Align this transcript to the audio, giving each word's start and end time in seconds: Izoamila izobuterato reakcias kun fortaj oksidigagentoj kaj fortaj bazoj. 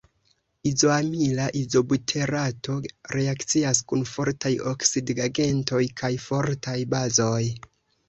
Izoamila 0.69 1.45
izobuterato 1.59 2.79
reakcias 3.17 3.83
kun 3.93 4.09
fortaj 4.15 4.55
oksidigagentoj 4.75 5.87
kaj 6.03 6.15
fortaj 6.29 6.79
bazoj. 6.99 7.41